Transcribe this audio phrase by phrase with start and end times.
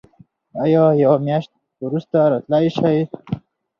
[0.63, 1.51] ایا یوه میاشت
[1.83, 2.97] وروسته راتلی شئ؟